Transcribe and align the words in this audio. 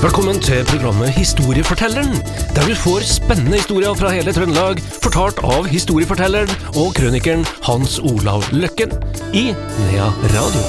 Velkommen 0.00 0.38
til 0.40 0.62
programmet 0.64 1.10
Historiefortelleren, 1.12 2.14
der 2.56 2.64
du 2.64 2.72
får 2.72 3.02
spennende 3.04 3.58
historier 3.58 3.92
fra 3.92 4.08
hele 4.14 4.32
Trøndelag, 4.32 4.78
fortalt 5.04 5.42
av 5.44 5.66
historiefortelleren 5.68 6.48
og 6.80 6.94
krønikeren 6.96 7.42
Hans 7.66 7.98
Olav 8.00 8.46
Løkken 8.48 8.94
i 9.36 9.50
Nea 9.52 10.06
Radio. 10.32 10.62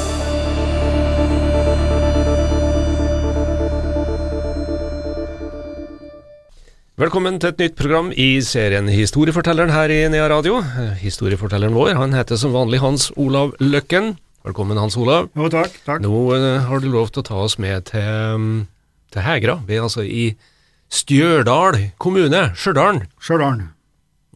Velkommen 6.99 7.39
til 7.39 7.53
et 7.53 7.63
nytt 7.63 7.79
program 7.79 8.11
i 8.11 8.27
serien 8.43 8.91
Historiefortelleren 8.91 9.71
her 9.71 9.95
i 9.95 10.01
Nea 10.11 10.27
Radio. 10.27 10.59
Historiefortelleren 10.99 11.79
vår 11.79 11.95
han 12.01 12.19
heter 12.19 12.35
som 12.35 12.51
vanlig 12.51 12.83
Hans 12.83 13.13
Olav 13.15 13.55
Løkken. 13.63 14.17
Velkommen, 14.43 14.75
Hans 14.75 14.99
Olav. 14.99 15.31
Jo, 15.39 15.47
takk. 15.47 15.79
takk. 15.87 16.03
Nå 16.03 16.19
uh, 16.35 16.67
har 16.67 16.83
du 16.83 16.91
lov 16.91 17.15
til 17.15 17.23
å 17.23 17.27
ta 17.31 17.41
oss 17.47 17.55
med 17.61 17.87
til, 17.93 18.11
mm, 18.35 18.61
til 19.11 19.25
Hegra. 19.25 19.59
Vi 19.67 19.77
er 19.77 19.85
altså 19.85 20.05
i 20.07 20.31
Stjørdal 20.91 21.77
kommune, 22.01 22.49
Stjørdal. 22.57 23.05
Stjørdal. 23.21 23.69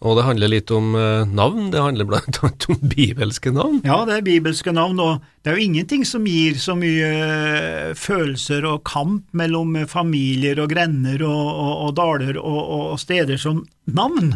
Og 0.06 0.18
det 0.18 0.26
handler 0.28 0.52
litt 0.52 0.72
om 0.76 0.92
eh, 1.00 1.24
navn, 1.32 1.70
det 1.72 1.82
handler 1.82 2.08
blant 2.10 2.40
annet 2.44 2.66
om 2.72 2.80
bibelske 2.92 3.52
navn. 3.56 3.80
Ja, 3.88 4.02
det 4.08 4.18
er 4.18 4.26
bibelske 4.28 4.74
navn, 4.76 5.00
og 5.00 5.24
det 5.42 5.52
er 5.52 5.58
jo 5.58 5.68
ingenting 5.70 6.04
som 6.08 6.28
gir 6.28 6.60
så 6.60 6.76
mye 6.78 7.12
eh, 7.12 7.94
følelser 7.98 8.68
og 8.68 8.84
kamp 8.88 9.24
mellom 9.36 9.78
familier 9.90 10.60
og 10.64 10.74
grender 10.74 11.24
og, 11.26 11.48
og, 11.48 11.74
og 11.88 11.96
daler 11.98 12.42
og, 12.42 12.60
og, 12.92 13.00
steder 13.00 13.40
som 13.42 13.64
navn. 13.88 14.36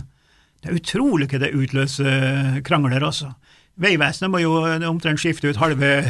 Det 0.59 0.71
er 0.71 0.79
utrolig 0.79 1.29
hva 1.31 1.43
det 1.43 1.53
utløser 1.55 2.63
krangler, 2.67 3.03
altså. 3.03 3.33
Vegvesenet 3.79 4.31
må 4.31 4.41
jo 4.43 4.57
omtrent 4.89 5.21
skifte 5.21 5.51
ut 5.51 5.59
halve 5.59 6.01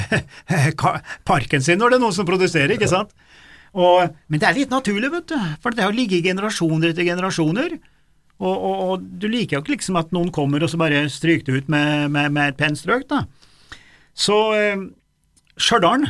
parken 1.30 1.62
sin 1.62 1.78
når 1.78 1.92
det 1.92 2.00
er 2.00 2.06
noen 2.06 2.16
som 2.16 2.26
produserer, 2.26 2.73
ikke 2.73 2.90
sant? 2.90 3.14
Og, 3.78 4.16
men 4.28 4.42
det 4.42 4.48
er 4.50 4.58
litt 4.58 4.73
naturlig, 4.73 5.12
vet 5.14 5.30
du, 5.30 5.38
for 5.62 5.75
det 5.75 5.86
har 5.86 5.94
ligget 5.94 6.23
i 6.23 6.31
generasjoner 6.31 6.92
etter 6.92 7.06
generasjoner. 7.06 7.78
Og, 8.39 8.56
og, 8.56 8.75
og, 8.86 9.08
du 9.20 9.28
liker 9.28 9.58
jo 9.58 9.64
ikke 9.64 9.75
liksom 9.75 10.00
at 10.00 10.14
noen 10.16 10.31
kommer 10.34 10.64
og 10.64 10.72
så 10.72 10.80
bare 10.80 11.03
stryker 11.12 11.52
det 11.52 11.64
ut 11.64 11.72
med, 11.73 12.08
med, 12.14 12.31
med 12.36 12.53
et 12.53 12.59
pennstrøk, 12.59 13.03
da. 13.12 13.25
Så 14.20 14.38
eh, 14.56 14.86
Stjørdal 15.59 16.08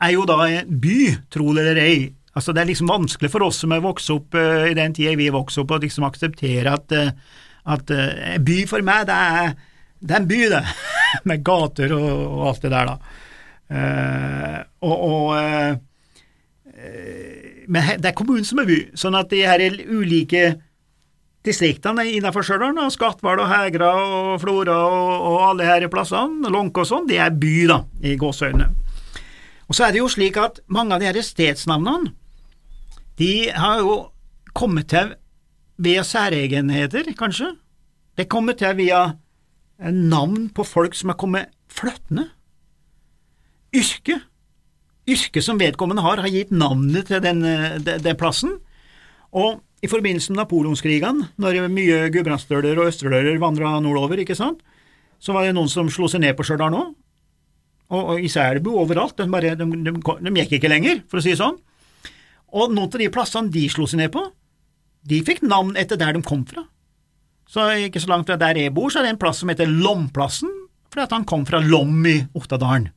er 0.00 0.14
jo 0.14 0.24
da 0.28 0.38
en 0.48 0.80
by, 0.82 0.98
tro 1.32 1.54
det 1.54 1.64
eller 1.64 1.82
ei. 1.82 2.00
Altså 2.34 2.54
Det 2.54 2.62
er 2.62 2.70
liksom 2.70 2.90
vanskelig 2.90 3.30
for 3.32 3.46
oss 3.46 3.58
som 3.62 3.74
er 3.74 3.82
vokst 3.84 4.10
opp 4.14 4.36
eh, 4.38 4.70
i 4.70 4.76
den 4.78 4.94
tida 4.96 5.16
vi 5.18 5.30
vokste 5.34 5.64
opp, 5.64 5.74
å 5.74 5.80
liksom 5.82 6.06
akseptere 6.06 6.74
at, 6.74 6.94
uh, 6.94 7.10
at 7.74 7.90
eh, 7.94 8.36
by 8.42 8.60
for 8.70 8.86
meg, 8.86 9.08
det 9.10 9.16
er, 9.16 9.54
det 9.98 10.14
er 10.14 10.22
en 10.22 10.30
by, 10.30 10.40
det. 10.54 10.62
med 11.30 11.44
gater 11.46 11.94
og, 11.96 12.10
og, 12.10 12.44
alt 12.50 12.66
det 12.66 12.72
der, 12.74 12.92
da. 12.92 13.16
Uh, 13.70 14.58
og, 14.86 14.96
og 15.06 15.80
men 17.70 17.94
det 18.00 18.10
er 18.10 18.16
kommunen 18.16 18.46
som 18.46 18.62
er 18.62 18.68
by, 18.68 18.80
sånn 18.98 19.18
at 19.18 19.30
de 19.30 19.44
her 19.46 19.62
ulike 19.86 20.44
distriktene 21.46 22.04
innenfor 22.10 22.44
Stjørdal, 22.44 22.90
Skatval 22.92 23.40
og 23.40 23.48
Hegra 23.48 23.90
og 23.96 24.40
Flora 24.42 24.76
og, 24.88 25.12
og 25.30 25.36
alle 25.48 25.68
her 25.68 25.86
plassene, 25.92 26.50
Lånke 26.52 26.82
og 26.82 26.90
sånn, 26.90 27.08
de 27.08 27.20
er 27.20 27.32
by, 27.32 27.54
da, 27.70 27.80
i 28.04 28.16
gåseøynene. 28.20 28.68
Og 29.70 29.76
så 29.76 29.86
er 29.86 29.94
det 29.94 30.02
jo 30.02 30.10
slik 30.10 30.36
at 30.40 30.58
mange 30.72 30.96
av 30.96 31.02
de 31.02 31.08
her 31.08 31.20
stedsnavnene, 31.24 32.12
de 33.20 33.32
har 33.54 33.82
jo 33.84 33.96
kommet 34.56 34.90
til 34.90 35.14
via 35.80 36.02
særegenheter, 36.04 37.12
kanskje. 37.16 37.52
Det 38.16 38.26
er 38.26 38.32
kommet 38.32 38.60
til 38.60 38.74
via 38.80 39.04
navn 39.80 40.48
på 40.52 40.64
folk 40.66 40.96
som 40.96 41.12
er 41.12 41.18
kommet 41.20 41.52
flyttende. 41.70 42.26
Yrke. 43.76 44.18
Yrket 45.08 45.44
som 45.44 45.58
vedkommende 45.60 46.04
har, 46.04 46.20
har 46.20 46.32
gitt 46.32 46.52
navnet 46.52 47.08
til 47.08 47.22
den, 47.24 47.40
den, 47.84 48.02
den 48.04 48.18
plassen. 48.20 48.58
Og 49.32 49.60
i 49.80 49.88
forbindelse 49.88 50.32
med 50.32 50.42
napoleonskrigene, 50.42 51.30
når 51.40 51.68
mye 51.72 52.02
gudbrandsdøler 52.12 52.78
og 52.78 52.90
østerdøler 52.90 53.38
vandra 53.40 53.78
nordover, 53.80 54.20
ikke 54.20 54.36
sant, 54.36 54.60
så 55.20 55.32
var 55.36 55.46
det 55.46 55.54
noen 55.56 55.70
som 55.72 55.88
slo 55.92 56.08
seg 56.08 56.22
ned 56.24 56.36
på 56.36 56.44
Stjørdal 56.46 56.72
nå. 56.74 56.82
Og, 57.90 58.02
og, 58.02 58.20
i 58.22 58.28
Selbu, 58.30 58.70
overalt. 58.78 59.16
De, 59.18 59.26
bare, 59.30 59.54
de, 59.58 59.66
de, 59.66 59.94
de, 59.96 60.34
gikk 60.42 60.58
ikke 60.58 60.70
lenger, 60.70 61.00
for 61.10 61.20
å 61.20 61.24
si 61.24 61.32
det 61.32 61.40
sånn. 61.40 61.56
Og 62.50 62.70
noen 62.74 62.90
av 62.90 63.00
de 63.00 63.08
plassene 63.12 63.52
de 63.52 63.64
slo 63.72 63.88
seg 63.90 64.02
ned 64.02 64.12
på, 64.14 64.22
de 65.10 65.22
fikk 65.26 65.42
navn 65.46 65.72
etter 65.80 65.98
der 65.98 66.14
de 66.16 66.22
kom 66.26 66.44
fra. 66.46 66.66
Så 67.50 67.66
ikke 67.88 68.02
så 68.02 68.12
langt 68.12 68.28
fra 68.30 68.38
der 68.38 68.58
jeg 68.60 68.74
bor, 68.74 68.92
så 68.92 69.00
er 69.00 69.08
det 69.08 69.16
en 69.16 69.22
plass 69.22 69.40
som 69.42 69.50
heter 69.50 69.70
Lomplassen, 69.70 70.52
fordi 70.90 71.06
at 71.06 71.14
han 71.16 71.26
kom 71.26 71.46
fra 71.48 71.58
Lom 71.64 72.04
i 72.06 72.18
Ottadalen. 72.36 72.90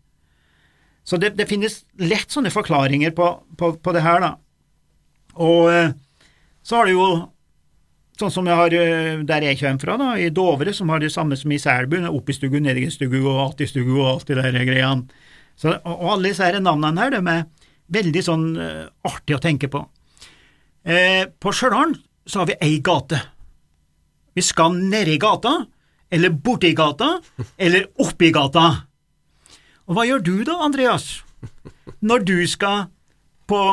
Så 1.04 1.20
det, 1.20 1.34
det, 1.36 1.50
finnes 1.50 1.82
lett 2.00 2.32
sånne 2.32 2.52
forklaringer 2.54 3.12
på, 3.16 3.28
på, 3.60 3.74
på 3.84 3.94
det 3.96 4.04
her, 4.06 4.24
da. 4.24 4.34
Og 5.44 5.72
eh, 5.72 5.94
så 6.64 6.80
har 6.80 6.88
du 6.88 6.94
jo 6.94 7.08
sånn 8.20 8.32
som 8.32 8.48
jeg 8.48 8.60
har 8.60 8.76
eh, 8.78 9.24
der 9.28 9.48
jeg 9.50 9.60
kommer 9.60 9.84
fra, 9.84 9.98
da, 10.00 10.12
i 10.22 10.30
Dovre, 10.34 10.74
som 10.76 10.92
har 10.94 11.02
det 11.04 11.12
samme 11.14 11.38
som 11.40 11.52
i 11.52 11.60
Selbu, 11.62 12.00
oppistugu, 12.14 12.60
nedigestugu 12.64 13.20
og 13.24 13.42
altistugu 13.50 13.96
og 13.98 14.08
alt 14.14 14.32
de 14.32 14.40
der 14.40 14.60
greiene. 14.64 15.26
Så, 15.60 15.76
og 15.86 16.08
alle 16.16 16.32
disse 16.32 16.46
her 16.46 16.58
navnene 16.64 17.04
her, 17.04 17.14
de 17.14 17.22
er 17.30 17.44
veldig 17.94 18.24
sånn 18.26 18.48
uh, 18.58 18.88
artig 19.06 19.36
å 19.38 19.42
tenke 19.44 19.70
på. 19.70 19.84
Eh, 20.84 21.30
på 21.30 21.54
Stjørdal 21.54 21.94
så 22.26 22.42
har 22.42 22.50
vi 22.50 22.58
ei 22.64 22.80
gate. 22.84 23.20
Vi 24.34 24.42
skal 24.42 24.80
nedi 24.80 25.20
gata, 25.22 25.60
eller 26.14 26.34
borti 26.34 26.74
gata, 26.78 27.20
eller 27.58 27.86
oppi 28.02 28.32
gata. 28.34 28.66
Og 29.88 29.98
hva 29.98 30.06
gjør 30.08 30.22
du 30.24 30.36
da, 30.48 30.60
Andreas, 30.64 31.24
når 32.00 32.24
du 32.28 32.38
skal 32.48 32.88
på 33.50 33.64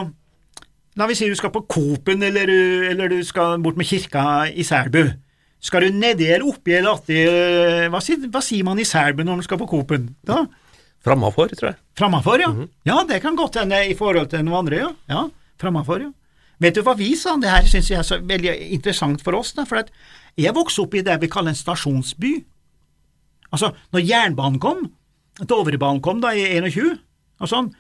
La 0.99 1.07
vi 1.07 1.15
si 1.15 1.29
du 1.31 1.37
skal 1.39 1.53
på 1.55 1.63
Coop-en, 1.71 2.23
eller, 2.27 2.51
eller, 2.91 3.09
du 3.09 3.23
skal 3.25 3.61
bort 3.63 3.79
med 3.79 3.87
kirka 3.89 4.51
i 4.51 4.65
Selbu. 4.67 5.05
Skal 5.63 5.87
du 5.87 5.97
nedi 5.97 6.27
eller 6.27 6.49
oppi 6.51 6.75
eller 6.75 6.99
atti, 6.99 7.21
hva, 7.93 8.01
hva, 8.03 8.43
sier 8.45 8.67
man 8.67 8.81
i 8.83 8.85
Selbu 8.85 9.23
når 9.25 9.41
du 9.41 9.47
skal 9.47 9.61
på 9.63 9.69
Coop-en? 9.71 10.09
da? 10.27 10.43
Framafor, 11.07 11.55
tror 11.55 11.71
jeg. 11.71 11.79
Framafor, 11.97 12.41
ja. 12.43 12.51
Mm 12.51 12.63
-hmm. 12.63 12.69
Ja, 12.85 13.05
det 13.09 13.23
kan 13.23 13.37
godt 13.37 13.57
hende 13.57 13.87
i 13.87 13.95
forhold 13.95 14.29
til 14.29 14.45
noen 14.45 14.59
andre, 14.59 14.77
ja. 14.77 14.91
ja 15.09 15.29
Framafor, 15.61 16.01
ja. 16.01 16.11
Vet 16.59 16.75
du 16.75 16.83
hva 16.83 16.95
vi 16.97 17.15
sa? 17.17 17.37
Det 17.37 17.51
her 17.51 17.65
syns 17.65 17.91
jeg 17.91 17.99
er 17.99 18.03
så 18.03 18.19
veldig 18.19 18.73
interessant 18.73 19.23
for 19.23 19.33
oss, 19.33 19.53
da, 19.53 19.65
for 19.65 19.81
jeg 20.37 20.55
vokste 20.55 20.83
opp 20.83 20.95
i 20.95 21.01
det 21.01 21.21
vi 21.21 21.29
kaller 21.29 21.49
en 21.49 21.57
stasjonsby. 21.57 22.45
Altså, 23.53 23.73
når 23.93 24.01
jernbanen 24.01 24.61
kom, 24.61 24.91
Dovrebanen 25.49 26.03
kom 26.05 26.21
da 26.23 26.33
i 26.37 26.45
21, 26.59 26.99
og 27.41 27.51
sånn, 27.51 27.71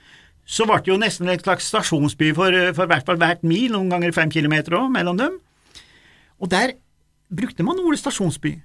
så 0.50 0.66
ble 0.66 0.80
det 0.82 0.90
jo 0.90 0.98
nesten 0.98 1.28
en 1.30 1.42
slags 1.42 1.68
stasjonsby 1.70 2.32
for, 2.36 2.56
for 2.76 2.90
hvert 2.90 3.06
fall 3.06 3.20
hvert 3.20 3.44
mil, 3.46 3.70
noen 3.74 3.90
ganger 3.92 4.14
fem 4.16 4.32
kilometer 4.32 4.78
òg, 4.78 4.88
mellom 4.94 5.18
dem. 5.20 5.36
Og 6.40 6.50
der 6.50 6.74
brukte 7.30 7.66
man 7.66 7.78
ordet 7.82 8.00
stasjonsby. 8.00 8.56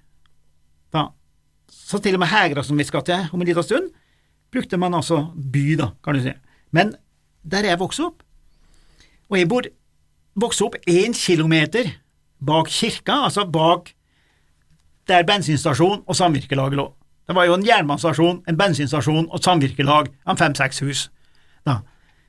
Da. 0.95 1.09
Så 1.69 1.99
til 2.01 2.17
og 2.17 2.23
med 2.23 2.31
Hegra, 2.31 2.63
som 2.65 2.79
vi 2.79 2.87
skal 2.87 3.03
til 3.05 3.27
om 3.33 3.41
en 3.41 3.49
liten 3.49 3.67
stund, 3.67 3.91
brukte 4.53 4.79
man 4.81 4.95
altså 4.97 5.27
by, 5.35 5.65
da, 5.81 5.91
kan 6.03 6.17
du 6.17 6.23
si. 6.23 6.33
Men 6.73 6.95
der 7.45 7.67
jeg 7.69 7.81
vokste 7.81 8.07
opp, 8.07 8.23
og 9.29 9.37
jeg 9.37 9.49
bor 9.49 9.67
vokste 10.35 10.65
opp 10.65 10.79
én 10.89 11.13
kilometer 11.15 11.91
bak 12.45 12.69
kirka, 12.71 13.25
altså 13.27 13.45
bak 13.45 13.91
der 15.07 15.25
bensinstasjon 15.27 16.03
og 16.05 16.17
samvirkelaget 16.17 16.79
lå. 16.79 16.89
Det 17.27 17.35
var 17.35 17.47
jo 17.47 17.55
en 17.57 17.65
jernbanestasjon, 17.65 18.43
en 18.47 18.57
bensinstasjon 18.57 19.27
og 19.29 19.39
et 19.39 19.47
samvirkelag 19.47 20.09
av 20.25 20.37
fem–seks 20.37 20.83
hus. 20.85 21.05
Da. 21.65 21.79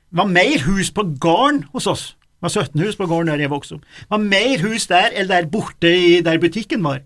Det 0.09 0.17
var 0.21 0.31
mer 0.31 0.63
hus 0.65 0.89
på 0.91 1.05
gården 1.21 1.63
hos 1.73 1.87
oss. 1.87 2.05
Det 2.37 2.47
var 2.47 2.49
17 2.49 2.81
hus 2.81 2.97
på 2.97 3.05
gården 3.09 3.31
der 3.31 3.43
jeg 3.45 3.51
vokste 3.53 3.77
opp. 3.77 3.85
Det 3.85 4.09
var 4.09 4.23
mer 4.23 4.63
hus 4.65 4.87
der 4.87 5.13
eller 5.13 5.41
der 5.41 5.49
borte 5.49 5.89
i, 5.89 6.21
der 6.21 6.41
butikken 6.41 6.83
var. 6.83 7.01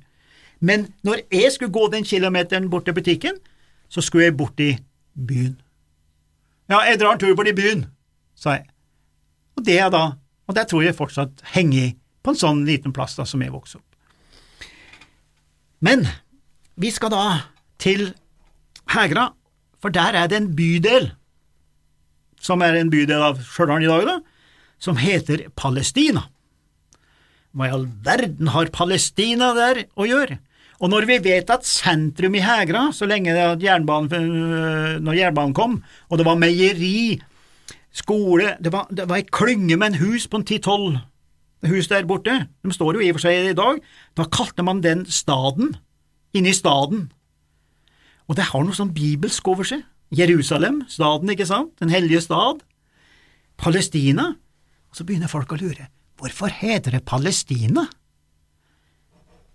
Men 0.59 0.94
når 1.03 1.24
jeg 1.31 1.51
skulle 1.51 1.72
gå 1.72 1.88
den 1.91 2.03
kilometeren 2.03 2.69
bort 2.69 2.85
til 2.85 2.94
butikken, 2.94 3.40
så 3.90 4.01
skulle 4.01 4.25
jeg 4.25 4.38
bort 4.38 4.59
i 4.59 4.78
byen. 5.28 5.62
Ja, 6.69 6.80
jeg 6.80 7.00
drar 7.00 7.13
en 7.13 7.19
tur 7.19 7.36
bort 7.36 7.48
i 7.48 7.56
byen, 7.56 7.86
sa 8.36 8.50
jeg. 8.60 8.65
Og 9.57 9.65
det 9.65 9.80
er 9.80 9.89
da, 9.89 10.12
og 10.48 10.56
det 10.56 10.68
tror 10.68 10.83
jeg 10.83 10.95
fortsatt 10.95 11.44
henger 11.56 11.92
på 12.24 12.31
en 12.31 12.39
sånn 12.39 12.62
liten 12.68 12.94
plass 12.95 13.18
da 13.18 13.25
som 13.27 13.42
jeg 13.44 13.51
vokste 13.51 13.81
opp. 13.81 14.68
Men 15.81 16.06
vi 16.80 16.92
skal 16.94 17.12
da 17.12 17.24
til 17.81 18.12
Hegra, 18.92 19.31
for 19.81 19.94
der 19.94 20.18
er 20.18 20.30
det 20.30 20.38
en 20.38 20.51
bydel 20.56 21.12
som 22.42 22.62
er 22.66 22.78
en 22.80 22.89
bydel 22.89 23.22
av 23.22 23.42
Stjørdal 23.45 23.86
i 23.86 23.89
dag, 23.89 24.07
da, 24.07 24.16
som 24.81 24.98
heter 24.98 25.45
Palestina. 25.57 26.24
Hva 27.54 27.68
i 27.68 27.74
all 27.75 27.86
verden 28.06 28.50
har 28.54 28.72
Palestina 28.74 29.51
der 29.57 29.83
å 29.94 30.07
gjøre? 30.10 30.39
Og 30.81 30.89
når 30.89 31.06
vi 31.06 31.19
vet 31.22 31.51
at 31.54 31.68
sentrum 31.68 32.33
i 32.33 32.42
Hegra, 32.42 32.88
så 32.95 33.06
lenge 33.06 33.36
jernbanen, 33.62 34.10
øh, 34.10 34.95
når 35.04 35.19
jernbanen 35.19 35.54
kom, 35.54 35.77
og 36.10 36.18
det 36.18 36.25
var 36.25 36.39
meieri, 36.42 37.19
skole, 37.94 38.56
det 38.63 38.72
var, 38.74 38.88
det 38.89 39.06
var 39.10 39.22
ei 39.22 39.27
klynge 39.30 39.77
med 39.77 39.92
en 39.92 40.01
hus 40.01 40.25
på 40.31 40.42
en 40.42 40.48
ti–tolv 40.48 40.98
hus 41.69 41.88
der 41.92 42.07
borte, 42.10 42.48
de 42.63 42.74
står 42.74 42.98
jo 42.98 43.04
i 43.04 43.12
og 43.12 43.19
for 43.19 43.27
seg 43.27 43.51
i 43.51 43.57
dag, 43.57 43.81
da 44.18 44.27
kalte 44.34 44.66
man 44.66 44.81
den 44.81 45.04
staden, 45.06 45.75
inni 46.34 46.54
staden. 46.57 47.12
Og 48.31 48.38
det 48.39 48.48
har 48.48 48.63
noe 48.63 48.75
sånn 48.78 48.94
bibelsk 48.95 49.48
over 49.51 49.68
seg. 49.68 49.83
Jerusalem, 50.16 50.81
staden, 50.92 51.31
ikke 51.33 51.48
sant, 51.48 51.74
den 51.83 51.92
hellige 51.92 52.24
stad. 52.24 52.63
Palestina, 53.60 54.36
Og 54.92 54.98
så 54.98 55.06
begynner 55.07 55.31
folk 55.31 55.54
å 55.56 55.57
lure. 55.60 55.86
Hvorfor 56.19 56.51
heter 56.51 56.92
det 56.98 57.06
Palestina? 57.07 57.86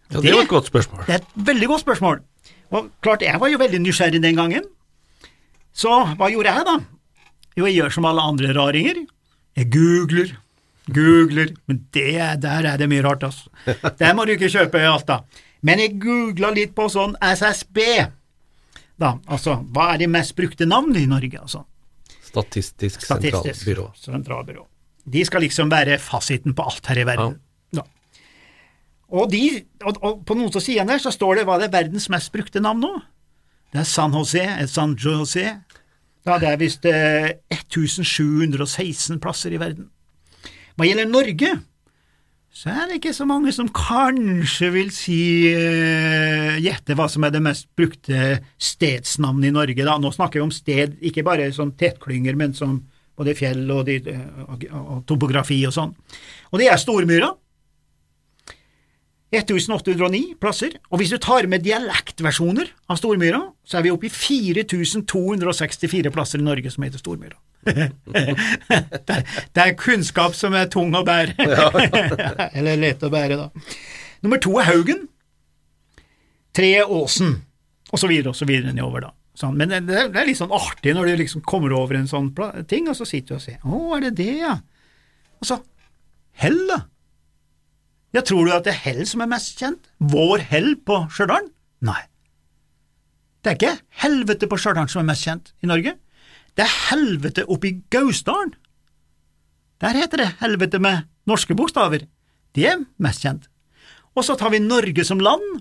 Ja, 0.08 0.20
det 0.22 0.32
var 0.32 0.46
et 0.46 0.48
godt 0.48 0.70
spørsmål. 0.70 1.02
Det 1.04 1.12
er 1.12 1.20
et 1.20 1.34
veldig 1.48 1.68
godt 1.68 1.82
spørsmål. 1.82 2.22
Og 2.72 2.88
klart, 3.04 3.24
jeg 3.26 3.40
var 3.42 3.50
jo 3.52 3.58
veldig 3.60 3.80
nysgjerrig 3.84 4.22
den 4.22 4.38
gangen. 4.38 4.64
Så 5.76 5.92
hva 6.16 6.30
gjorde 6.32 6.54
jeg, 6.56 6.64
da? 6.68 6.76
Jo, 7.58 7.66
jeg 7.68 7.76
gjør 7.76 7.96
som 7.98 8.08
alle 8.08 8.24
andre 8.24 8.54
raringer. 8.56 9.02
Jeg 9.60 9.70
googler, 9.72 10.32
googler, 10.92 11.52
men 11.68 11.82
det, 11.92 12.16
der 12.42 12.70
er 12.72 12.80
det 12.80 12.88
mye 12.92 13.04
rart, 13.04 13.24
altså. 13.28 13.52
Der 14.00 14.16
må 14.16 14.24
du 14.24 14.32
ikke 14.36 14.52
kjøpe 14.52 14.80
alt, 14.88 15.08
da. 15.08 15.20
Men 15.60 15.80
jeg 15.84 15.98
googla 16.00 16.52
litt 16.56 16.72
på 16.76 16.88
sånn 16.92 17.16
SSB, 17.20 17.80
da, 19.00 19.14
altså 19.28 19.58
hva 19.74 19.90
er 19.94 20.00
de 20.00 20.06
mest 20.08 20.32
brukte 20.38 20.66
navnene 20.68 21.02
i 21.04 21.08
Norge, 21.10 21.40
altså? 21.42 21.64
Statistisk, 22.26 23.02
Statistisk 23.04 23.42
sentralbyrå. 23.62 23.90
sentralbyrå. 24.00 24.64
De 25.06 25.24
skal 25.24 25.44
liksom 25.44 25.70
være 25.70 25.98
fasiten 26.02 26.54
på 26.56 26.64
alt 26.66 26.88
her 26.90 26.98
i 27.02 27.06
verden. 27.06 27.36
Ja. 27.76 27.84
Og, 29.12 29.28
de, 29.30 29.42
og, 29.84 30.00
og 30.02 30.24
på 30.26 30.34
noen 30.34 30.50
av 30.50 30.64
sidene 30.64 30.96
så 31.02 31.12
står 31.14 31.40
det 31.40 31.44
hva 31.46 31.58
det 31.60 31.68
er 31.68 31.76
verdens 31.76 32.08
mest 32.12 32.32
brukte 32.34 32.62
navn 32.64 32.82
nå. 32.82 32.92
Det 33.72 33.82
er 33.82 33.88
San 33.88 34.14
José, 34.16 34.46
San 34.70 34.96
José. 34.98 35.46
Ja, 36.26 36.38
det 36.42 36.48
er 36.50 36.58
visst 36.58 36.86
eh, 36.90 37.36
1716 37.54 39.20
plasser 39.22 39.54
i 39.54 39.60
verden. 39.62 39.90
Hva 40.76 40.88
gjelder 40.88 41.08
Norge, 41.08 41.52
så 42.56 42.72
er 42.72 42.86
det 42.88 42.98
ikke 43.00 43.12
så 43.12 43.26
mange 43.28 43.52
som 43.52 43.68
kanskje 43.68 44.70
vil 44.72 44.88
si 44.94 45.20
uh, 45.52 46.54
gjette 46.56 46.96
hva 46.96 47.04
som 47.12 47.26
er 47.26 47.34
det 47.34 47.42
mest 47.44 47.66
brukte 47.76 48.38
stedsnavnet 48.56 49.50
i 49.50 49.52
Norge. 49.52 49.84
Da. 49.84 49.98
Nå 50.00 50.12
snakker 50.14 50.40
vi 50.40 50.46
om 50.46 50.54
sted, 50.54 50.94
ikke 51.04 51.24
bare 51.26 51.50
som 51.52 51.74
tettklynger, 51.76 52.38
men 52.40 52.56
som 52.56 52.78
både 53.16 53.34
fjell 53.36 53.60
og, 53.72 53.84
de, 53.88 53.98
og, 54.46 54.64
og 54.72 55.02
topografi 55.08 55.58
og 55.68 55.74
sånn. 55.76 55.92
Og 56.48 56.62
det 56.62 56.70
er 56.72 56.80
Stormyra. 56.80 57.28
1809 59.38 60.36
plasser, 60.42 60.76
og 60.90 61.00
hvis 61.00 61.12
du 61.14 61.18
tar 61.22 61.46
med 61.50 61.64
dialektversjoner 61.64 62.70
av 62.90 63.00
Stormyra, 63.00 63.42
så 63.66 63.78
er 63.78 63.86
vi 63.86 63.92
oppe 63.94 64.08
i 64.08 64.12
4264 64.12 66.12
plasser 66.14 66.42
i 66.42 66.46
Norge 66.46 66.72
som 66.72 66.86
heter 66.86 67.02
Stormyra. 67.02 67.38
det, 67.66 69.18
er, 69.58 69.74
kunnskap 69.78 70.36
som 70.38 70.54
er 70.54 70.70
tung 70.70 70.94
å 70.94 71.02
bære. 71.06 71.34
Eller 72.56 72.80
lett 72.80 73.02
å 73.02 73.12
bære, 73.12 73.38
da. 73.40 73.76
Nummer 74.24 74.40
to 74.42 74.56
er 74.62 74.70
Haugen. 74.70 75.06
Tre 76.56 76.72
er 76.80 76.92
Åsen, 76.92 77.34
og 77.92 78.00
så 78.00 78.08
videre 78.08 78.32
og 78.32 78.38
så 78.38 78.48
videre 78.48 78.72
nedover, 78.72 79.08
da. 79.08 79.12
Sånn, 79.36 79.58
men 79.60 79.68
det, 79.68 79.82
det 79.84 80.16
er 80.16 80.24
litt 80.24 80.38
sånn 80.38 80.54
artig 80.56 80.94
når 80.96 81.10
du 81.10 81.18
liksom 81.20 81.42
kommer 81.44 81.74
over 81.76 81.98
en 81.98 82.08
sånn 82.08 82.30
ting, 82.70 82.86
og 82.88 82.96
så 82.96 83.04
sitter 83.04 83.34
du 83.34 83.36
og 83.36 83.42
ser. 83.44 83.58
Å, 83.60 83.80
er 83.98 84.06
det 84.06 84.12
det, 84.22 84.34
ja? 84.40 84.54
Og 85.42 85.50
så 85.50 85.58
Hell, 86.36 86.58
da. 86.68 86.82
Ja, 88.16 88.22
tror 88.24 88.46
du 88.48 88.52
at 88.56 88.64
det 88.64 88.72
er 88.72 88.80
Hell 88.80 89.02
som 89.04 89.20
er 89.20 89.28
mest 89.28 89.58
kjent? 89.60 89.90
Vår 90.00 90.40
Hell 90.48 90.70
på 90.88 91.02
Stjørdal? 91.12 91.50
Nei. 91.84 92.00
Det 93.44 93.50
er 93.50 93.58
ikke 93.58 93.72
helvete 94.06 94.48
på 94.48 94.56
Stjørdal 94.56 94.88
som 94.88 95.02
er 95.02 95.10
mest 95.10 95.26
kjent 95.26 95.50
i 95.60 95.68
Norge. 95.68 95.92
Det 96.56 96.64
er 96.64 96.78
helvete 96.86 97.44
oppe 97.44 97.68
i 97.68 97.74
Gausdalen. 97.92 98.54
Der 99.84 100.00
heter 100.00 100.22
det 100.22 100.30
helvete 100.40 100.80
med 100.80 101.04
norske 101.28 101.52
bokstaver. 101.58 102.06
Det 102.56 102.64
er 102.70 102.86
mest 102.96 103.26
kjent. 103.26 103.50
Og 104.16 104.24
så 104.24 104.38
tar 104.40 104.54
vi 104.54 104.64
Norge 104.64 105.04
som 105.04 105.20
land. 105.20 105.60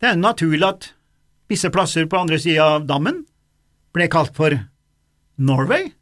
Det 0.00 0.08
er 0.08 0.16
naturlig 0.16 0.64
at 0.64 0.90
visse 1.52 1.68
plasser 1.68 2.08
på 2.08 2.22
andre 2.22 2.40
sida 2.40 2.72
av 2.78 2.88
dammen 2.88 3.26
ble 3.92 4.08
kalt 4.08 4.32
for 4.32 4.56
Norway, 5.36 5.92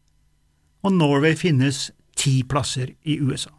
og 0.86 0.94
Norway 0.94 1.34
finnes 1.34 1.88
ti 2.14 2.44
plasser 2.46 2.94
i 3.02 3.18
USA. 3.18 3.55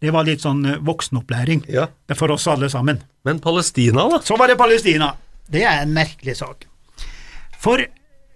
Det 0.00 0.12
var 0.14 0.24
litt 0.28 0.40
sånn 0.44 0.62
voksenopplæring 0.86 1.64
Ja. 1.68 1.88
for 2.14 2.30
oss 2.30 2.46
alle 2.46 2.68
sammen. 2.70 3.00
Men 3.24 3.40
Palestina, 3.40 4.08
da? 4.08 4.20
Så 4.22 4.36
var 4.38 4.46
det 4.48 4.56
Palestina. 4.58 5.14
Det 5.50 5.62
er 5.64 5.82
en 5.82 5.92
merkelig 5.94 6.36
sak. 6.36 6.66
For 7.58 7.82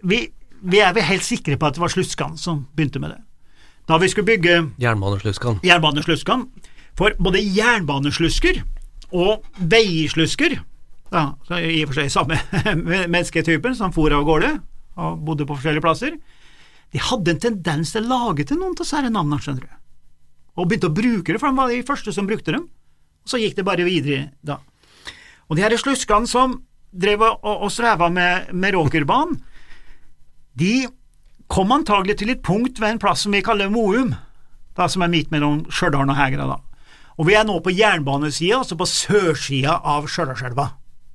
vi, 0.03 0.33
vi 0.63 0.81
er 0.81 0.93
vel 0.97 1.03
helt 1.07 1.23
sikre 1.23 1.57
på 1.57 1.67
at 1.69 1.75
det 1.75 1.81
var 1.85 1.89
Slutskan 1.93 2.37
som 2.41 2.67
begynte 2.75 2.99
med 3.01 3.11
det. 3.15 3.21
Da 3.87 3.99
vi 3.99 4.09
skulle 4.09 4.27
bygge 4.27 4.71
Jernbanesluskan. 4.81 5.61
jernbanesluskan. 5.63 6.49
For 6.99 7.15
både 7.19 7.41
jernbaneslusker 7.43 8.63
og 9.13 9.45
veislusker, 9.59 10.59
ja, 11.13 11.25
så 11.47 11.59
i 11.61 11.83
og 11.85 11.91
for 11.93 12.01
seg 12.01 12.11
samme 12.11 12.39
mennesketypen 13.13 13.75
som 13.77 13.93
for 13.93 14.11
av 14.17 14.25
gårde 14.25 14.55
og 14.97 15.19
bodde 15.25 15.47
på 15.49 15.57
forskjellige 15.59 15.85
plasser, 15.85 16.17
de 16.93 16.99
hadde 17.01 17.31
en 17.35 17.41
tendens 17.41 17.93
til 17.95 18.05
å 18.05 18.09
lage 18.29 18.45
til 18.49 18.59
noen 18.61 18.75
av 18.77 18.83
disse 18.83 19.01
navnene, 19.09 19.39
skjønner 19.41 19.67
du, 19.69 19.77
og 20.57 20.69
begynte 20.69 20.91
å 20.91 20.95
bruke 20.95 21.33
det, 21.33 21.41
for 21.41 21.49
de 21.49 21.59
var 21.59 21.73
de 21.73 21.85
første 21.87 22.13
som 22.15 22.29
brukte 22.29 22.55
dem. 22.55 22.67
Og 23.23 23.33
så 23.33 23.41
gikk 23.41 23.57
det 23.59 23.67
bare 23.67 23.87
videre 23.87 24.33
da. 24.45 24.59
Og 25.49 25.57
de 25.57 25.65
her 25.65 25.75
sluskene 25.81 26.29
som 26.29 26.59
drev 26.93 27.25
og, 27.25 27.39
og 27.45 27.71
streva 27.73 28.11
med, 28.13 28.53
med 28.53 28.77
Råkerbanen, 28.77 29.39
de 30.59 30.89
kom 31.53 31.73
antagelig 31.73 32.19
til 32.21 32.33
et 32.33 32.45
punkt 32.45 32.81
ved 32.81 32.95
en 32.95 33.01
plass 33.01 33.25
som 33.25 33.33
vi 33.33 33.45
kaller 33.45 33.73
Moum, 33.73 34.15
da 34.77 34.89
som 34.89 35.05
er 35.05 35.13
midt 35.13 35.33
mellom 35.33 35.63
Stjørdal 35.73 36.09
og 36.09 36.17
Hegra. 36.17 36.49
da. 36.49 36.59
Og 37.21 37.29
vi 37.29 37.37
er 37.37 37.45
nå 37.49 37.59
på 37.65 37.73
jernbanesida, 37.77 38.63
altså 38.63 38.77
på 38.81 38.89
sørsida 38.89 39.79
av 39.85 40.09
Stjørdalselva, 40.09 40.71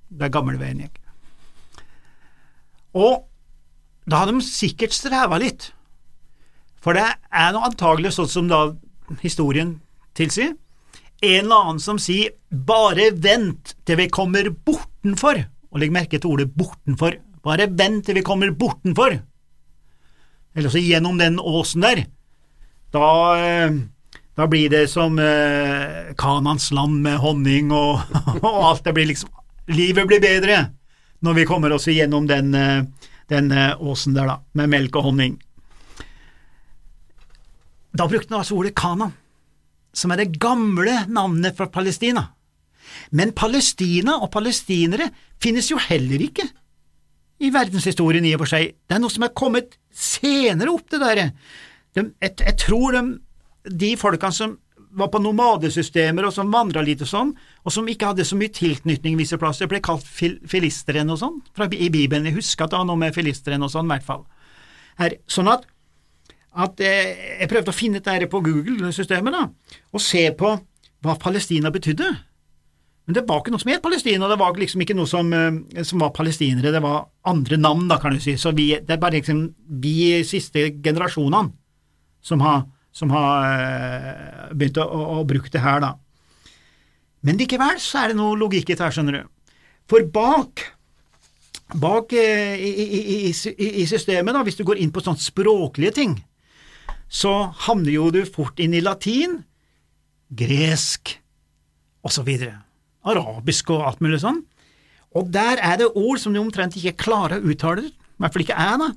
der 0.10 0.34
gamleveien 0.34 0.84
gikk. 0.86 1.00
Og 2.98 3.26
da 4.08 4.22
hadde 4.22 4.38
de 4.38 4.46
sikkert 4.46 4.96
streva 4.96 5.40
litt, 5.42 5.72
for 6.82 6.96
det 6.98 7.06
er 7.06 7.50
nå 7.54 7.64
antagelig 7.66 8.14
sånn 8.16 8.30
som 8.32 8.50
da 8.50 8.62
historien 9.22 9.80
tilsi. 10.18 10.54
en 11.22 11.46
eller 11.46 11.56
annen 11.56 11.80
som 11.82 11.98
sier 11.98 12.36
bare 12.50 13.10
vent 13.12 13.74
til 13.86 13.98
vi 13.98 14.10
kommer 14.14 14.50
bortenfor, 14.52 15.40
og 15.72 15.80
legg 15.82 15.92
merke 15.92 16.20
til 16.20 16.30
ordet 16.30 16.52
bortenfor, 16.54 17.18
bare 17.42 17.66
vent 17.74 18.06
til 18.06 18.20
vi 18.20 18.26
kommer 18.26 18.52
bortenfor, 18.52 19.18
eller 20.54 20.70
også 20.70 20.84
gjennom 20.84 21.18
den 21.18 21.40
åsen 21.40 21.82
der, 21.82 22.04
da, 22.94 23.08
eh, 23.38 23.74
da 24.38 24.48
blir 24.48 24.70
det 24.70 24.86
som 24.90 25.18
eh, 25.20 26.14
Kanans 26.18 26.70
land 26.72 27.02
med 27.02 27.18
honning 27.18 27.72
og, 27.74 28.06
og 28.46 28.62
alt, 28.70 28.84
det 28.86 28.94
blir 28.94 29.10
liksom, 29.10 29.34
livet 29.74 30.08
blir 30.08 30.22
bedre 30.22 30.68
når 31.26 31.34
vi 31.34 31.46
kommer 31.50 31.74
oss 31.74 31.88
igjennom 31.90 32.28
den, 32.30 32.54
eh, 32.54 32.84
den 33.34 33.52
eh, 33.52 33.74
åsen 33.82 34.14
der 34.14 34.30
da, 34.30 34.40
med 34.54 34.70
melk 34.70 34.96
og 34.96 35.10
honning. 35.10 35.38
Da 37.96 38.08
brukte 38.10 38.34
han 38.34 38.42
altså 38.42 38.58
ordet 38.58 38.76
Kanan, 38.78 39.14
som 39.96 40.12
er 40.14 40.22
det 40.22 40.40
gamle 40.42 41.04
navnet 41.10 41.58
for 41.58 41.72
Palestina. 41.74 42.28
Men 43.12 43.34
Palestina 43.36 44.18
og 44.22 44.32
palestinere 44.34 45.10
finnes 45.44 45.70
jo 45.72 45.80
heller 45.82 46.22
ikke 46.28 46.46
i 47.44 47.52
verdenshistorien 47.54 48.26
i 48.26 48.34
og 48.36 48.44
for 48.44 48.54
seg. 48.56 48.74
Det 48.88 48.98
er 48.98 49.02
noe 49.04 49.14
som 49.14 49.26
er 49.28 49.36
kommet 49.38 49.78
senere 49.94 50.74
opp, 50.74 50.88
det 50.92 51.02
der. 51.04 51.22
De, 51.98 52.08
jeg, 52.22 52.38
jeg 52.42 52.56
tror 52.64 52.98
de, 52.98 53.04
de 53.70 53.92
folkene 54.00 54.34
som 54.36 54.56
var 54.98 55.12
på 55.14 55.22
nomadesystemer 55.22 56.26
og 56.26 56.34
som 56.34 56.52
vandra 56.54 56.82
litt 56.86 57.04
og 57.06 57.10
sånn, 57.10 57.32
og 57.66 57.74
som 57.74 57.88
ikke 57.92 58.14
hadde 58.14 58.26
så 58.26 58.38
mye 58.40 58.54
tilknytning 58.54 59.18
visse 59.20 59.38
plasser, 59.38 59.70
ble 59.70 59.82
kalt 59.84 60.06
fil, 60.08 60.38
filisteren 60.50 61.12
og 61.14 61.20
sånn 61.22 61.38
i 61.76 61.90
Bibelen. 61.94 62.26
Jeg 62.26 62.40
husker 62.40 62.66
at 62.66 62.74
det 62.74 62.80
var 62.82 62.88
noe 62.90 63.02
med 63.02 63.16
filisteren 63.16 63.66
og 63.66 63.74
sånn, 63.74 63.86
i 63.86 63.94
hvert 63.94 64.08
fall. 64.08 64.24
Her, 64.98 65.20
sånn 65.30 65.52
at 65.52 65.68
at 66.58 66.82
eh, 66.82 67.42
jeg 67.42 67.50
prøvde 67.52 67.74
å 67.74 67.76
finne 67.76 68.02
dette 68.02 68.30
på 68.32 68.42
Google-systemet 68.46 69.38
og 69.38 70.02
se 70.02 70.24
på 70.38 70.56
hva 71.06 71.16
Palestina 71.22 71.70
betydde. 71.74 72.08
Men 73.08 73.16
det 73.16 73.24
var 73.28 73.40
ikke 73.40 73.54
noe 73.54 73.62
som 73.62 73.72
het 73.72 73.84
Palestina, 73.84 74.28
det 74.28 74.40
var 74.42 74.58
liksom 74.60 74.82
ikke 74.84 74.96
noe 74.98 75.08
som, 75.08 75.30
eh, 75.34 75.84
som 75.88 76.02
var 76.04 76.16
palestinere, 76.16 76.74
det 76.74 76.82
var 76.84 77.06
andre 77.30 77.60
navn, 77.62 77.86
da, 77.88 78.00
kan 78.02 78.16
du 78.16 78.24
si. 78.24 78.36
Så 78.40 78.52
vi, 78.58 78.72
det 78.76 78.98
er 78.98 79.04
bare 79.04 79.20
liksom 79.20 79.46
vi 79.84 80.24
siste 80.28 80.66
generasjonene 80.84 81.54
som 82.26 82.42
har, 82.44 82.66
som 82.92 83.14
har 83.14 83.46
eh, 83.54 84.50
begynt 84.58 84.82
å, 84.82 84.88
å, 84.88 85.06
å 85.22 85.28
bruke 85.30 85.54
det 85.54 85.64
her, 85.64 85.84
da. 85.86 85.94
Men 87.28 87.40
likevel 87.40 87.78
så 87.82 88.02
er 88.02 88.12
det 88.12 88.20
noe 88.20 88.38
logikk 88.40 88.72
i 88.72 88.76
det 88.76 88.84
her, 88.84 88.96
skjønner 88.96 89.22
du. 89.22 89.30
For 89.88 90.04
bak 90.12 90.66
bak 91.76 92.14
i, 92.16 92.24
i, 92.64 92.84
i, 93.28 93.70
i 93.84 93.86
systemet, 93.88 94.34
da, 94.34 94.44
hvis 94.44 94.60
du 94.60 94.64
går 94.68 94.80
inn 94.84 94.92
på 94.96 95.04
sånne 95.04 95.20
språklige 95.20 95.96
ting, 95.96 96.14
så 97.08 97.34
havner 97.66 97.94
jo 97.94 98.10
du 98.14 98.22
fort 98.28 98.60
inn 98.60 98.76
i 98.76 98.84
latin, 98.84 99.40
gresk 100.28 101.16
osv., 102.08 102.30
arabisk 103.08 103.72
og 103.72 103.86
alt 103.88 104.04
mulig 104.04 104.20
sånn. 104.24 104.42
Og 105.16 105.30
der 105.32 105.62
er 105.64 105.80
det 105.80 105.94
ord 105.96 106.20
som 106.22 106.36
du 106.36 106.42
omtrent 106.42 106.76
ikke 106.78 106.98
klarer 107.08 107.40
å 107.40 107.54
uttale, 107.54 107.88
i 107.88 108.20
hvert 108.22 108.34
fall 108.34 108.44
ikke 108.44 108.58
jeg, 108.58 108.82
da. 108.82 108.90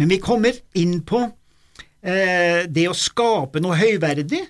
Men 0.00 0.10
vi 0.10 0.20
kommer 0.22 0.58
inn 0.76 0.98
på 1.06 1.22
eh, 1.24 2.66
det 2.68 2.88
å 2.90 2.96
skape 2.98 3.62
noe 3.62 3.78
høyverdig, 3.78 4.42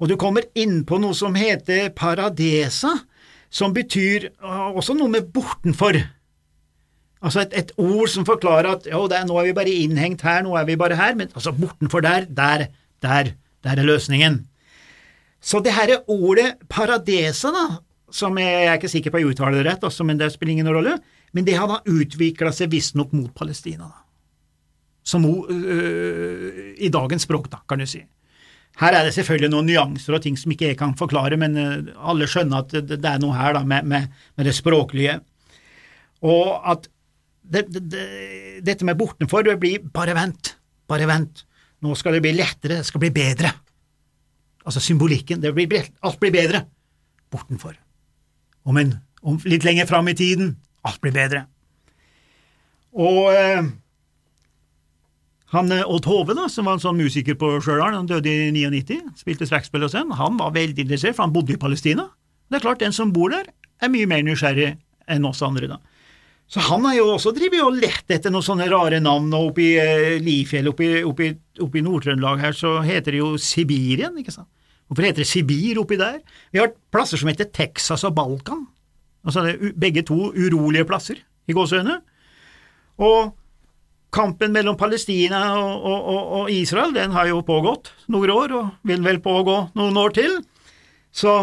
og 0.00 0.08
du 0.08 0.16
kommer 0.20 0.46
inn 0.56 0.82
på 0.88 1.00
noe 1.00 1.16
som 1.16 1.36
heter 1.36 1.90
paradesa, 1.96 2.94
som 3.50 3.74
betyr 3.74 4.30
uh, 4.40 4.70
også 4.78 4.94
noe 4.96 5.10
med 5.12 5.28
bortenfor. 5.34 5.98
Altså 7.20 7.42
et, 7.44 7.56
et, 7.58 7.72
ord 7.76 8.08
som 8.08 8.24
forklarer 8.24 8.70
at 8.70 8.86
jo, 8.88 9.04
er, 9.12 9.26
nå 9.28 9.36
er 9.36 9.50
vi 9.50 9.56
bare 9.56 9.72
innhengt 9.82 10.22
her, 10.24 10.40
nå 10.44 10.54
er 10.56 10.64
vi 10.68 10.78
bare 10.80 10.96
her, 10.96 11.16
men 11.18 11.28
altså 11.34 11.52
bortenfor 11.52 12.00
der, 12.04 12.24
der, 12.24 12.70
der, 13.02 13.34
Der 13.64 13.76
er 13.76 13.84
løsningen. 13.84 14.46
Så 15.40 15.60
det 15.60 15.72
her 15.72 15.98
ordet 16.08 16.54
paradesa, 16.68 17.50
da, 17.52 17.66
som 18.12 18.38
jeg, 18.38 18.48
jeg 18.48 18.68
er 18.68 18.78
ikke 18.78 18.92
sikker 18.92 19.12
på 19.12 19.20
å 19.20 19.32
uttale 19.32 19.58
det 19.58 19.66
rett, 19.66 19.84
også, 19.84 20.04
men 20.04 20.20
det 20.20 20.30
spiller 20.32 20.54
ingen 20.54 20.70
rolle, 20.72 20.96
men 21.32 21.44
det 21.44 21.58
har 21.58 21.68
da 21.68 21.80
utvikla 21.84 22.52
seg 22.52 22.72
visstnok 22.72 23.12
mot 23.12 23.34
Palestina, 23.36 23.88
da. 23.88 24.06
Som 25.10 25.24
øh, 25.24 26.74
i 26.76 26.90
dagens 26.92 27.24
språk, 27.24 27.48
da, 27.52 27.62
kan 27.68 27.80
du 27.80 27.86
si. 27.88 28.02
Her 28.80 28.94
er 28.94 29.06
det 29.06 29.14
selvfølgelig 29.16 29.50
noen 29.52 29.68
nyanser 29.68 30.16
og 30.16 30.22
ting 30.24 30.36
som 30.38 30.52
ikke 30.52 30.70
jeg 30.70 30.78
kan 30.78 30.92
forklare, 30.96 31.36
men 31.40 31.56
alle 31.96 32.28
skjønner 32.30 32.64
at 32.64 32.74
det, 32.76 33.00
det 33.00 33.08
er 33.08 33.20
noe 33.20 33.36
her 33.36 33.56
da 33.56 33.64
med, 33.66 33.88
med, 33.88 34.12
med 34.36 34.48
det 34.48 34.54
språklige. 34.56 35.18
Og 36.20 36.60
at 36.68 36.88
det, 37.50 37.64
det, 37.70 38.04
dette 38.66 38.86
med 38.86 38.98
bortenfor 38.98 39.44
det 39.46 39.58
blir 39.60 39.82
bare 39.94 40.14
vent, 40.16 40.54
bare 40.90 41.08
vent. 41.10 41.44
Nå 41.80 41.96
skal 41.96 42.16
det 42.16 42.24
bli 42.24 42.34
lettere, 42.36 42.80
det 42.80 42.88
skal 42.88 43.02
bli 43.02 43.12
bedre. 43.14 43.52
Altså 44.64 44.82
symbolikken. 44.84 45.40
Det 45.42 45.52
blir, 45.56 45.88
alt 46.04 46.20
blir 46.20 46.34
bedre 46.34 46.64
bortenfor. 47.32 47.76
Om, 48.68 48.76
en, 48.76 48.96
om 49.22 49.38
litt 49.48 49.64
lenger 49.64 49.88
fram 49.88 50.10
i 50.12 50.16
tiden 50.18 50.54
alt 50.86 51.00
blir 51.02 51.14
bedre. 51.14 51.44
Og 52.96 53.30
eh, 53.34 53.70
han 55.54 55.72
eh, 55.74 55.86
Odd 55.86 56.08
Hove, 56.08 56.36
da, 56.38 56.46
som 56.52 56.68
var 56.68 56.78
en 56.78 56.84
sånn 56.84 56.98
musiker 56.98 57.36
på 57.38 57.52
Stjørdal, 57.58 57.96
han 57.98 58.08
døde 58.10 58.30
i 58.30 58.50
99, 58.54 59.00
spilte 59.20 59.48
strekkspill 59.48 59.86
og 59.86 59.92
sånn, 59.92 60.14
han 60.18 60.38
var 60.40 60.54
veldig 60.56 60.86
interessert, 60.86 61.16
for 61.18 61.26
han 61.26 61.34
bodde 61.34 61.56
i 61.56 61.60
Palestina. 61.60 62.08
Det 62.50 62.58
er 62.58 62.66
klart, 62.66 62.82
den 62.82 62.96
som 62.96 63.12
bor 63.14 63.32
der, 63.34 63.50
er 63.80 63.92
mye 63.92 64.08
mer 64.10 64.24
nysgjerrig 64.26 64.74
enn 65.10 65.26
oss 65.28 65.42
andre, 65.46 65.70
da. 65.70 65.80
Så 66.50 66.62
han 66.66 66.82
har 66.88 66.96
jo 66.96 67.12
også 67.12 67.30
drevet 67.34 67.62
og 67.62 67.76
lett 67.78 68.10
etter 68.10 68.32
noen 68.34 68.42
sånne 68.42 68.66
rare 68.72 68.98
navn, 69.02 69.28
og 69.38 69.52
oppe 69.52 69.62
i 69.62 69.74
eh, 69.78 70.16
Lifjell, 70.22 70.72
oppe, 70.72 70.88
oppe, 71.06 71.28
oppe 71.62 71.78
i 71.78 71.82
Nord-Trøndelag 71.86 72.42
her, 72.42 72.56
så 72.58 72.80
heter 72.82 73.14
det 73.14 73.20
jo 73.20 73.36
Sibirien, 73.38 74.16
ikke 74.18 74.34
sant? 74.34 74.50
Hvorfor 74.90 75.06
heter 75.06 75.22
det 75.22 75.30
Sibir 75.30 75.78
oppi 75.78 75.94
der? 76.00 76.16
Vi 76.50 76.58
har 76.58 76.72
plasser 76.90 77.20
som 77.20 77.30
heter 77.30 77.46
Texas 77.54 78.02
og 78.08 78.16
Balkan. 78.16 78.64
Altså 79.22 79.44
det 79.46 79.52
er 79.52 79.76
begge 79.78 80.02
to 80.08 80.32
urolige 80.34 80.88
plasser, 80.88 81.20
i 81.46 81.54
gåseøyne. 81.54 82.00
Og 83.06 83.30
kampen 84.10 84.50
mellom 84.50 84.74
Palestina 84.80 85.44
og, 85.54 85.86
og, 85.86 86.18
og, 86.40 86.50
Israel, 86.50 86.90
den 86.96 87.14
har 87.14 87.30
jo 87.30 87.44
pågått 87.46 87.92
noen 88.10 88.34
år, 88.34 88.56
og 88.58 88.90
vil 88.90 89.06
vel 89.06 89.22
pågå 89.22 89.60
noen 89.78 90.02
år 90.02 90.18
til. 90.18 90.34
Så 91.14 91.36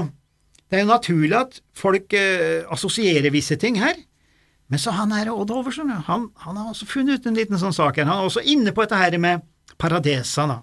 det 0.68 0.82
er 0.82 0.84
jo 0.84 0.92
naturlig 0.92 1.40
at 1.40 1.62
folk 1.80 2.12
eh, 2.20 2.68
assosierer 2.68 3.32
visse 3.32 3.56
ting 3.56 3.80
her. 3.80 3.96
Men 4.68 4.80
så 4.80 4.92
han 4.92 5.14
her 5.16 5.30
Odd 5.32 5.52
Hoversen, 5.56 5.90
han, 5.90 6.30
han, 6.36 6.58
har 6.58 6.72
også 6.72 6.88
funnet 6.90 7.22
ut 7.22 7.30
en 7.30 7.38
liten 7.38 7.60
sånn 7.60 7.76
sak 7.76 8.00
her. 8.00 8.08
Han 8.10 8.20
er 8.20 8.28
også 8.28 8.44
inne 8.44 8.74
på 8.76 8.84
dette 8.84 9.00
her 9.00 9.16
med 9.22 9.46
paradesa, 9.80 10.48
da, 10.50 10.58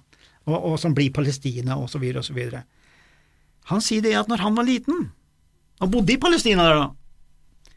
og, 0.45 0.57
og 0.59 0.77
som 0.81 0.97
blir 0.97 1.13
Palestina, 1.15 1.79
og 1.81 1.89
så 1.89 2.01
videre 2.03 2.21
og 2.21 2.29
så 2.29 2.37
videre. 2.37 2.65
Han 3.73 3.81
sier 3.85 4.05
det 4.05 4.13
at 4.19 4.29
når 4.29 4.45
han 4.45 4.59
var 4.59 4.69
liten, 4.69 5.09
og 5.81 5.91
bodde 5.91 6.15
i 6.15 6.21
Palestina 6.21 6.69
der, 6.69 6.83
da, 6.85 7.73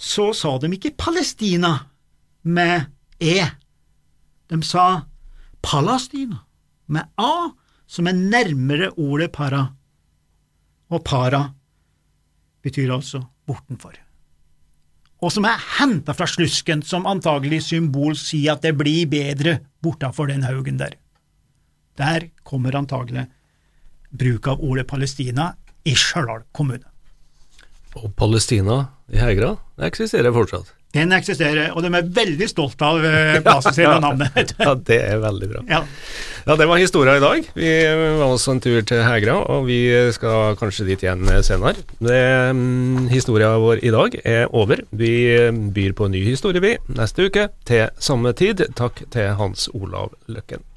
så 0.00 0.30
sa 0.34 0.56
de 0.58 0.72
ikke 0.74 0.96
Palestina 0.98 1.74
med 2.42 2.88
E. 3.20 3.44
De 4.50 4.58
sa 4.66 5.04
Palestina 5.62 6.40
med 6.90 7.06
A, 7.20 7.52
som 7.86 8.08
er 8.08 8.18
nærmere 8.18 8.90
ordet 8.98 9.30
para, 9.34 9.68
og 10.90 11.04
para 11.06 11.44
betyr 12.64 12.90
altså 12.90 13.22
bortenfor 13.46 13.98
og 15.20 15.32
som 15.34 15.44
er 15.44 15.60
henta 15.78 16.14
fra 16.16 16.26
slusken, 16.28 16.82
som 16.82 17.08
antagelig 17.08 17.62
symbol 17.68 18.16
sier 18.16 18.54
at 18.54 18.64
det 18.64 18.72
blir 18.78 19.08
bedre 19.10 19.58
bortafor 19.84 20.30
den 20.30 20.46
haugen 20.48 20.80
der. 20.80 20.96
Der 22.00 22.30
kommer 22.46 22.78
antagelig 22.78 23.26
bruk 24.10 24.48
av 24.48 24.62
ordet 24.64 24.86
Palestina 24.88 25.52
i 25.84 25.94
Stjørdal 25.96 26.46
kommune. 26.56 26.86
Og 28.00 28.12
Palestina 28.16 28.84
i 29.10 29.20
Hegra 29.20 29.56
det 29.76 29.90
eksisterer 29.90 30.32
fortsatt? 30.32 30.72
Den 30.96 31.14
eksisterer, 31.14 31.70
og 31.70 31.84
de 31.84 31.92
er 31.94 32.08
veldig 32.16 32.48
stolt 32.50 32.80
av 32.82 33.04
eh, 33.06 33.38
plassen 33.46 33.76
sin 33.76 33.86
og 33.86 34.00
navnet. 34.02 34.54
ja, 34.64 34.74
det 34.74 34.98
er 35.06 35.20
veldig 35.22 35.50
bra. 35.52 35.62
Ja. 35.70 35.82
ja, 36.48 36.56
det 36.58 36.66
var 36.70 36.82
historia 36.82 37.14
i 37.18 37.22
dag. 37.22 37.50
Vi 37.54 37.74
var 38.18 38.24
også 38.26 38.56
en 38.56 38.62
tur 38.64 38.80
til 38.86 39.04
Hegra, 39.06 39.36
og 39.54 39.68
vi 39.68 39.80
skal 40.16 40.58
kanskje 40.60 40.88
dit 40.88 41.04
igjen 41.06 41.28
senere. 41.46 41.78
Det, 42.02 42.22
um, 42.50 43.06
historia 43.12 43.52
vår 43.62 43.84
i 43.86 43.94
dag 43.94 44.18
er 44.24 44.48
over. 44.50 44.82
Vi 44.90 45.12
byr 45.76 45.94
på 45.94 46.10
en 46.10 46.16
ny 46.16 46.24
historie, 46.26 46.64
vi, 46.64 46.74
neste 46.98 47.30
uke 47.30 47.50
til 47.70 47.86
samme 48.02 48.34
tid. 48.34 48.66
Takk 48.78 49.04
til 49.14 49.30
Hans 49.38 49.70
Olav 49.76 50.16
Løkken. 50.26 50.69